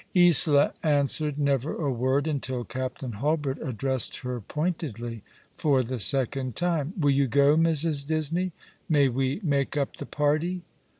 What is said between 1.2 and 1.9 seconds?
never